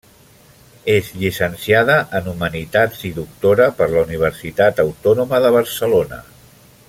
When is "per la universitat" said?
3.81-4.83